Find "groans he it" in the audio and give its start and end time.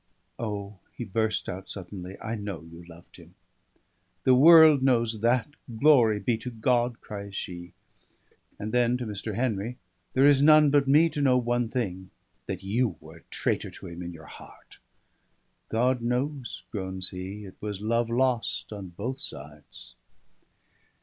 16.71-17.57